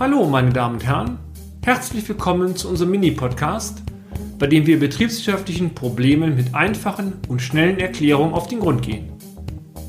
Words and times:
Hallo, 0.00 0.26
meine 0.26 0.52
Damen 0.52 0.76
und 0.76 0.84
Herren. 0.84 1.18
Herzlich 1.62 2.08
willkommen 2.08 2.56
zu 2.56 2.68
unserem 2.68 2.90
Mini-Podcast, 2.92 3.82
bei 4.38 4.46
dem 4.46 4.66
wir 4.66 4.80
betriebswirtschaftlichen 4.80 5.74
Problemen 5.74 6.34
mit 6.34 6.54
einfachen 6.54 7.12
und 7.28 7.40
schnellen 7.40 7.78
Erklärungen 7.78 8.32
auf 8.32 8.48
den 8.48 8.60
Grund 8.60 8.82
gehen. 8.82 9.12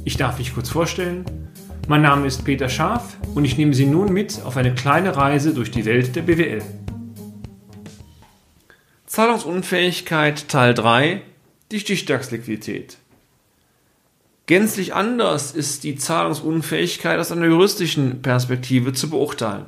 Ich 0.04 0.18
darf 0.18 0.38
mich 0.38 0.54
kurz 0.54 0.70
vorstellen. 0.70 1.26
Mein 1.88 2.02
Name 2.02 2.28
ist 2.28 2.44
Peter 2.44 2.70
Scharf 2.70 3.18
und 3.34 3.46
ich 3.46 3.58
nehme 3.58 3.74
Sie 3.74 3.86
nun 3.86 4.12
mit 4.14 4.42
auf 4.44 4.58
eine 4.58 4.76
kleine 4.76 5.16
Reise 5.16 5.54
durch 5.54 5.72
die 5.72 5.86
Welt 5.86 6.16
der 6.16 6.24
BWL. 6.24 6.62
Zahlungsunfähigkeit 9.08 10.50
Teil 10.50 10.74
3 10.74 11.22
Die 11.72 11.80
Stichtagsliquidität. 11.80 12.98
Gänzlich 14.46 14.94
anders 14.94 15.54
ist 15.54 15.86
die 15.86 15.96
Zahlungsunfähigkeit 15.96 17.18
aus 17.18 17.32
einer 17.32 17.48
juristischen 17.48 18.22
Perspektive 18.22 18.92
zu 18.92 19.10
beurteilen. 19.10 19.66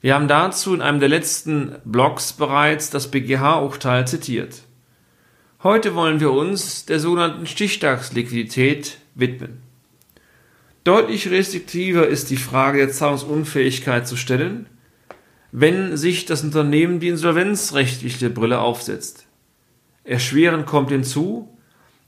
Wir 0.00 0.14
haben 0.14 0.28
dazu 0.28 0.74
in 0.74 0.82
einem 0.82 1.00
der 1.00 1.08
letzten 1.08 1.76
Blogs 1.84 2.32
bereits 2.32 2.90
das 2.90 3.10
BGH-Urteil 3.10 4.06
zitiert. 4.06 4.62
Heute 5.62 5.94
wollen 5.94 6.20
wir 6.20 6.32
uns 6.32 6.84
der 6.84 7.00
sogenannten 7.00 7.46
Stichtagsliquidität 7.46 8.98
widmen. 9.14 9.62
Deutlich 10.84 11.30
restriktiver 11.30 12.06
ist 12.06 12.30
die 12.30 12.36
Frage 12.36 12.78
der 12.78 12.90
Zahlungsunfähigkeit 12.90 14.06
zu 14.06 14.16
stellen, 14.16 14.66
wenn 15.50 15.96
sich 15.96 16.26
das 16.26 16.44
Unternehmen 16.44 17.00
die 17.00 17.08
insolvenzrechtliche 17.08 18.30
Brille 18.30 18.60
aufsetzt. 18.60 19.26
Erschwerend 20.04 20.66
kommt 20.66 20.90
hinzu, 20.90 21.58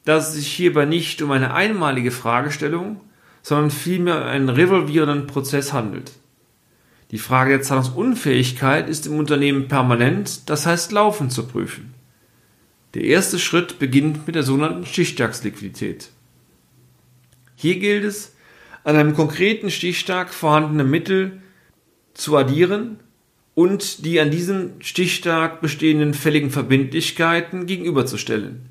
dass 0.04 0.28
es 0.28 0.34
sich 0.34 0.52
hierbei 0.52 0.84
nicht 0.84 1.20
um 1.22 1.32
eine 1.32 1.54
einmalige 1.54 2.10
Fragestellung, 2.10 3.00
sondern 3.42 3.70
vielmehr 3.70 4.18
um 4.18 4.28
einen 4.28 4.48
revolvierenden 4.48 5.26
Prozess 5.26 5.72
handelt. 5.72 6.12
Die 7.10 7.18
Frage 7.18 7.50
der 7.50 7.62
Zahlungsunfähigkeit 7.62 8.88
ist 8.88 9.06
im 9.06 9.18
Unternehmen 9.18 9.68
permanent, 9.68 10.48
das 10.50 10.66
heißt 10.66 10.92
laufend 10.92 11.32
zu 11.32 11.46
prüfen. 11.46 11.94
Der 12.94 13.04
erste 13.04 13.38
Schritt 13.38 13.78
beginnt 13.78 14.26
mit 14.26 14.34
der 14.34 14.42
sogenannten 14.42 14.84
Stichtagsliquidität. 14.84 16.10
Hier 17.54 17.78
gilt 17.78 18.04
es, 18.04 18.34
an 18.84 18.96
einem 18.96 19.14
konkreten 19.14 19.70
Stichtag 19.70 20.32
vorhandene 20.32 20.84
Mittel 20.84 21.42
zu 22.14 22.36
addieren 22.36 23.00
und 23.54 24.04
die 24.04 24.20
an 24.20 24.30
diesem 24.30 24.80
Stichtag 24.80 25.60
bestehenden 25.60 26.14
fälligen 26.14 26.50
Verbindlichkeiten 26.50 27.66
gegenüberzustellen. 27.66 28.68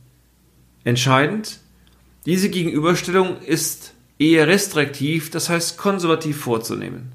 Entscheidend, 0.84 1.60
diese 2.26 2.50
Gegenüberstellung 2.50 3.42
ist 3.42 3.94
eher 4.18 4.48
restriktiv, 4.48 5.30
das 5.30 5.50
heißt 5.50 5.78
konservativ 5.78 6.38
vorzunehmen. 6.38 7.12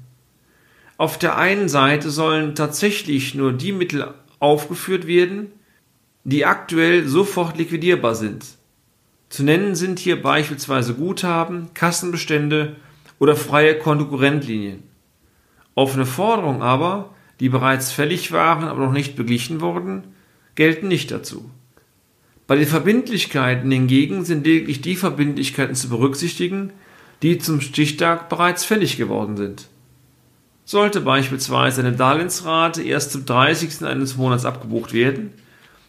Auf 0.97 1.17
der 1.17 1.37
einen 1.37 1.69
Seite 1.69 2.09
sollen 2.09 2.55
tatsächlich 2.55 3.33
nur 3.33 3.53
die 3.53 3.71
Mittel 3.71 4.13
aufgeführt 4.39 5.07
werden, 5.07 5.51
die 6.23 6.45
aktuell 6.45 7.07
sofort 7.07 7.57
liquidierbar 7.57 8.15
sind. 8.15 8.45
Zu 9.29 9.43
nennen 9.43 9.75
sind 9.75 9.99
hier 9.99 10.21
beispielsweise 10.21 10.93
Guthaben, 10.93 11.73
Kassenbestände 11.73 12.75
oder 13.19 13.35
freie 13.35 13.77
Konkurrentlinien. 13.79 14.83
Offene 15.75 16.05
Forderungen 16.05 16.61
aber, 16.61 17.15
die 17.39 17.49
bereits 17.49 17.91
fällig 17.91 18.31
waren, 18.31 18.65
aber 18.65 18.85
noch 18.85 18.91
nicht 18.91 19.15
beglichen 19.15 19.59
wurden, 19.59 20.03
gelten 20.55 20.87
nicht 20.87 21.09
dazu. 21.09 21.49
Bei 22.45 22.55
den 22.55 22.67
Verbindlichkeiten 22.67 23.71
hingegen 23.71 24.23
sind 24.23 24.45
lediglich 24.45 24.81
die 24.81 24.95
Verbindlichkeiten 24.95 25.75
zu 25.75 25.89
berücksichtigen, 25.89 26.71
die 27.23 27.39
zum 27.39 27.61
Stichtag 27.61 28.29
bereits 28.29 28.65
fällig 28.65 28.97
geworden 28.97 29.37
sind. 29.37 29.67
Sollte 30.65 31.01
beispielsweise 31.01 31.81
eine 31.81 31.91
Darlehensrate 31.91 32.83
erst 32.83 33.11
zum 33.11 33.25
30. 33.25 33.83
eines 33.83 34.15
Monats 34.15 34.45
abgebucht 34.45 34.93
werden, 34.93 35.33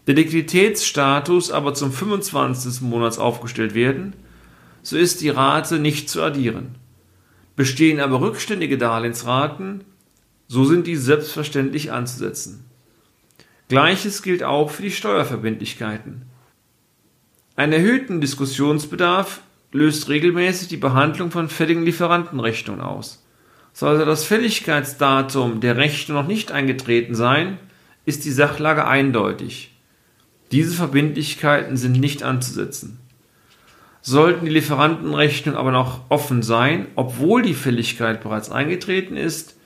der 0.07 0.15
Liquiditätsstatus 0.15 1.51
aber 1.51 1.75
zum 1.75 1.93
25. 1.93 2.65
des 2.65 2.81
Monats 2.81 3.19
aufgestellt 3.19 3.75
werden, 3.75 4.15
so 4.83 4.97
ist 4.97 5.21
die 5.21 5.31
Rate 5.31 5.79
nicht 5.79 6.11
zu 6.11 6.23
addieren. 6.23 6.75
Bestehen 7.57 8.01
aber 8.01 8.21
rückständige 8.21 8.77
Darlehensraten, 8.77 9.85
so 10.49 10.65
sind 10.65 10.87
diese 10.87 11.03
selbstverständlich 11.03 11.93
anzusetzen. 11.93 12.65
Gleiches 13.69 14.23
gilt 14.23 14.43
auch 14.43 14.71
für 14.71 14.83
die 14.83 14.91
Steuerverbindlichkeiten. 14.91 16.23
Einen 17.57 17.73
erhöhten 17.73 18.21
Diskussionsbedarf 18.21 19.41
löst 19.73 20.09
regelmäßig 20.09 20.69
die 20.69 20.77
Behandlung 20.77 21.31
von 21.31 21.49
fälligen 21.49 21.85
Lieferantenrechnungen 21.85 22.83
aus. 22.83 23.24
Sollte 23.77 24.05
das 24.05 24.25
Fälligkeitsdatum 24.25 25.59
der 25.61 25.77
Rechnung 25.77 26.17
noch 26.17 26.29
nicht 26.29 26.53
eingetreten 26.53 27.17
sein, 27.17 27.59
ist 28.07 28.25
die 28.25 28.31
Sachlage 28.31 28.87
eindeutig. 28.87 29.73
Diese 30.53 30.77
Verbindlichkeiten 30.77 31.77
sind 31.77 31.99
nicht 31.99 32.23
anzusetzen. 32.23 33.01
Sollten 34.01 34.45
die 34.45 34.53
Lieferantenrechnungen 34.53 35.59
aber 35.59 35.73
noch 35.73 36.03
offen 36.09 36.45
sein, 36.45 36.87
obwohl 36.95 37.43
die 37.43 37.55
Fälligkeit 37.55 38.23
bereits 38.23 38.49
eingetreten 38.49 39.17
ist, 39.17 39.57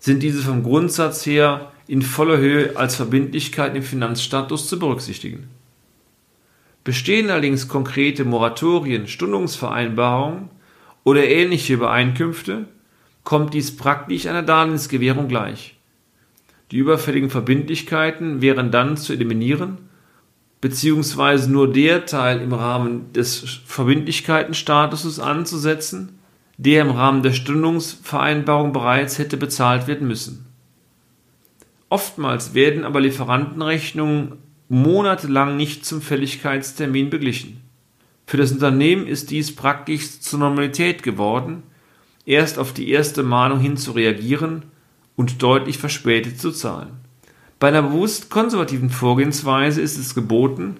sind 0.00 0.22
diese 0.22 0.42
vom 0.42 0.62
Grundsatz 0.62 1.24
her 1.24 1.72
in 1.88 2.02
voller 2.02 2.36
Höhe 2.36 2.76
als 2.76 2.96
Verbindlichkeit 2.96 3.74
im 3.74 3.82
Finanzstatus 3.82 4.68
zu 4.68 4.78
berücksichtigen. 4.78 5.48
Bestehen 6.84 7.30
allerdings 7.30 7.68
konkrete 7.68 8.26
Moratorien, 8.26 9.08
Stundungsvereinbarungen 9.08 10.50
oder 11.04 11.26
ähnliche 11.26 11.74
Übereinkünfte, 11.74 12.66
kommt 13.26 13.54
dies 13.54 13.76
praktisch 13.76 14.26
einer 14.26 14.44
Darlehensgewährung 14.44 15.26
gleich. 15.26 15.74
Die 16.70 16.78
überfälligen 16.78 17.28
Verbindlichkeiten 17.28 18.40
wären 18.40 18.70
dann 18.70 18.96
zu 18.96 19.12
eliminieren, 19.12 19.78
beziehungsweise 20.60 21.50
nur 21.50 21.72
der 21.72 22.06
Teil 22.06 22.40
im 22.40 22.54
Rahmen 22.54 23.12
des 23.12 23.60
Verbindlichkeitenstatuses 23.66 25.18
anzusetzen, 25.18 26.20
der 26.56 26.82
im 26.82 26.90
Rahmen 26.90 27.24
der 27.24 27.32
Stundungsvereinbarung 27.32 28.72
bereits 28.72 29.18
hätte 29.18 29.36
bezahlt 29.36 29.88
werden 29.88 30.06
müssen. 30.06 30.46
Oftmals 31.88 32.54
werden 32.54 32.84
aber 32.84 33.00
Lieferantenrechnungen 33.00 34.34
monatelang 34.68 35.56
nicht 35.56 35.84
zum 35.84 36.00
Fälligkeitstermin 36.00 37.10
beglichen. 37.10 37.60
Für 38.24 38.36
das 38.36 38.52
Unternehmen 38.52 39.08
ist 39.08 39.32
dies 39.32 39.54
praktisch 39.54 40.20
zur 40.20 40.38
Normalität 40.38 41.02
geworden, 41.02 41.64
erst 42.26 42.58
auf 42.58 42.74
die 42.74 42.90
erste 42.90 43.22
Mahnung 43.22 43.60
hin 43.60 43.76
zu 43.76 43.92
reagieren 43.92 44.64
und 45.14 45.42
deutlich 45.42 45.78
verspätet 45.78 46.38
zu 46.38 46.50
zahlen. 46.50 46.98
Bei 47.58 47.68
einer 47.68 47.82
bewusst 47.82 48.28
konservativen 48.28 48.90
Vorgehensweise 48.90 49.80
ist 49.80 49.96
es 49.96 50.14
geboten, 50.14 50.76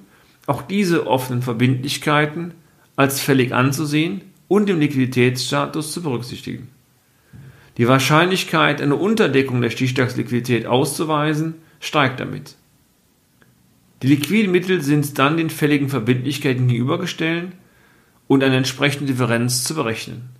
auch 0.46 0.62
diese 0.62 1.06
offenen 1.06 1.40
Verbindlichkeiten 1.40 2.52
als 2.96 3.20
fällig 3.20 3.54
anzusehen 3.54 4.20
und 4.48 4.68
im 4.68 4.78
Liquiditätsstatus 4.78 5.92
zu 5.92 6.02
berücksichtigen. 6.02 6.68
Die 7.78 7.88
Wahrscheinlichkeit, 7.88 8.80
eine 8.80 8.96
Unterdeckung 8.96 9.60
der 9.60 9.70
Stichtagsliquidität 9.70 10.66
auszuweisen, 10.66 11.54
steigt 11.80 12.20
damit. 12.20 12.56
Die 14.02 14.08
liquiden 14.08 14.52
Mittel 14.52 14.82
sind 14.82 15.18
dann 15.18 15.36
den 15.36 15.50
fälligen 15.50 15.88
Verbindlichkeiten 15.88 16.68
gegenübergestellt 16.68 17.52
und 18.28 18.44
eine 18.44 18.56
entsprechende 18.56 19.06
Differenz 19.06 19.64
zu 19.64 19.74
berechnen. 19.74 20.30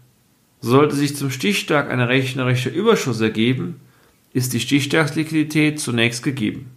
Sollte 0.67 0.97
sich 0.97 1.15
zum 1.15 1.31
Stichtag 1.31 1.93
ein 1.93 2.01
rechnerischer 2.01 2.73
Überschuss 2.73 3.21
ergeben, 3.21 3.77
ist 4.33 4.53
die 4.53 4.59
Stichtagsliquidität 4.59 5.79
zunächst 5.79 6.25
gegeben. 6.25 6.73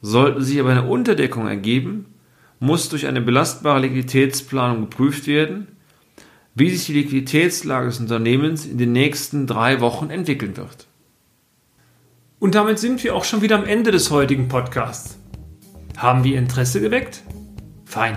Sollte 0.00 0.40
sich 0.40 0.58
aber 0.58 0.70
eine 0.70 0.86
Unterdeckung 0.86 1.46
ergeben, 1.46 2.06
muss 2.60 2.88
durch 2.88 3.06
eine 3.06 3.20
belastbare 3.20 3.80
Liquiditätsplanung 3.80 4.88
geprüft 4.88 5.26
werden, 5.26 5.66
wie 6.54 6.70
sich 6.70 6.86
die 6.86 6.94
Liquiditätslage 6.94 7.88
des 7.88 8.00
Unternehmens 8.00 8.64
in 8.64 8.78
den 8.78 8.92
nächsten 8.92 9.46
drei 9.46 9.82
Wochen 9.82 10.08
entwickeln 10.08 10.56
wird. 10.56 10.86
Und 12.38 12.54
damit 12.54 12.78
sind 12.78 13.04
wir 13.04 13.14
auch 13.14 13.24
schon 13.24 13.42
wieder 13.42 13.58
am 13.58 13.66
Ende 13.66 13.90
des 13.90 14.10
heutigen 14.10 14.48
Podcasts. 14.48 15.18
Haben 15.98 16.24
wir 16.24 16.38
Interesse 16.38 16.80
geweckt? 16.80 17.22
Fein 17.84 18.16